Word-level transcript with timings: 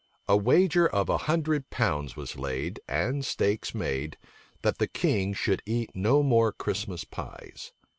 A 0.27 0.35
wager 0.35 0.87
of 0.87 1.09
a 1.09 1.17
hundred 1.29 1.69
pounds 1.69 2.15
was 2.15 2.35
laid, 2.35 2.79
and 2.87 3.23
stakes 3.23 3.75
made, 3.75 4.17
that 4.63 4.79
the 4.79 4.87
king 4.87 5.31
should 5.35 5.61
eat 5.63 5.91
no 5.93 6.23
more 6.23 6.51
Christmas 6.51 7.03
pies. 7.03 7.71